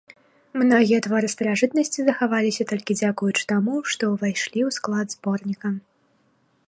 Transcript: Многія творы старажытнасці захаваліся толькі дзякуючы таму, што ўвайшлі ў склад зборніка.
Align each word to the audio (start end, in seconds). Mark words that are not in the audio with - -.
Многія 0.61 0.99
творы 1.05 1.27
старажытнасці 1.33 1.99
захаваліся 2.07 2.67
толькі 2.71 2.97
дзякуючы 3.01 3.43
таму, 3.55 3.75
што 3.95 4.03
ўвайшлі 4.15 4.59
ў 4.69 4.79
склад 4.79 5.07
зборніка. 5.17 5.67